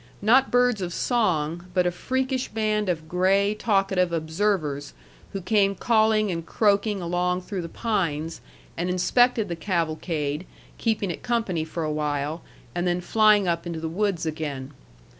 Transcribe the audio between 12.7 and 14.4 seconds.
and then flying up into the woods